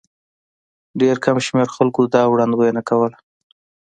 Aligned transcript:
ډېر 1.01 1.15
کم 1.25 1.37
شمېر 1.47 1.67
خلکو 1.75 2.01
دا 2.13 2.23
وړاندوینه 2.27 2.81
کوله. 2.89 3.17